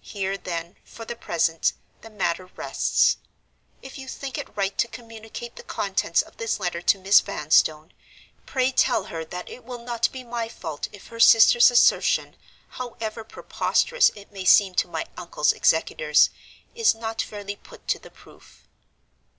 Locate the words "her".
9.12-9.22, 11.08-11.20